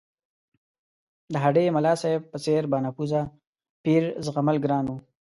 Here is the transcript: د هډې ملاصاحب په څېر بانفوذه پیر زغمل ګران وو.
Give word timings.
د 1.33 1.33
هډې 1.43 1.65
ملاصاحب 1.75 2.21
په 2.31 2.37
څېر 2.45 2.61
بانفوذه 2.71 3.21
پیر 3.83 4.03
زغمل 4.25 4.57
ګران 4.63 4.85
وو. 4.87 4.97